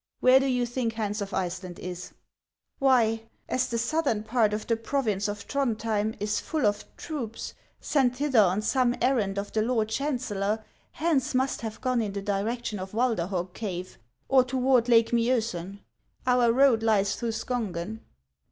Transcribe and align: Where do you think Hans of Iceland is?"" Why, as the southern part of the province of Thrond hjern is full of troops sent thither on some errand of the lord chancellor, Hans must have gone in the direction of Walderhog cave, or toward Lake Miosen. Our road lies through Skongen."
Where 0.19 0.39
do 0.39 0.47
you 0.47 0.65
think 0.65 0.93
Hans 0.93 1.21
of 1.21 1.31
Iceland 1.31 1.77
is?"" 1.77 2.13
Why, 2.79 3.21
as 3.47 3.67
the 3.67 3.77
southern 3.77 4.23
part 4.23 4.51
of 4.51 4.65
the 4.65 4.75
province 4.75 5.27
of 5.27 5.47
Thrond 5.47 5.75
hjern 5.77 6.15
is 6.19 6.39
full 6.39 6.65
of 6.65 6.85
troops 6.97 7.53
sent 7.79 8.15
thither 8.15 8.41
on 8.41 8.63
some 8.63 8.95
errand 8.99 9.37
of 9.37 9.51
the 9.51 9.61
lord 9.61 9.89
chancellor, 9.89 10.65
Hans 10.93 11.35
must 11.35 11.61
have 11.61 11.81
gone 11.81 12.01
in 12.01 12.13
the 12.13 12.21
direction 12.23 12.79
of 12.79 12.93
Walderhog 12.95 13.53
cave, 13.53 13.99
or 14.27 14.43
toward 14.43 14.89
Lake 14.89 15.11
Miosen. 15.13 15.81
Our 16.25 16.51
road 16.51 16.81
lies 16.81 17.13
through 17.15 17.33
Skongen." 17.33 17.99